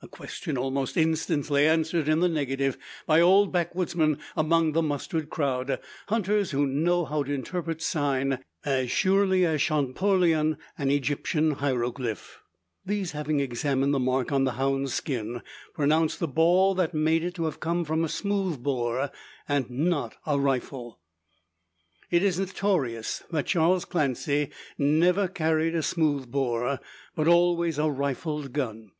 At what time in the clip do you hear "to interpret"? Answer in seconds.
7.22-7.80